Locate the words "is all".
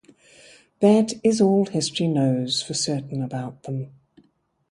1.23-1.67